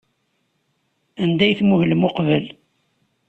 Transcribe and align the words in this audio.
Anda 1.23 1.43
ay 1.45 1.53
tmuhlem 1.59 2.05
uqbel? 2.07 2.45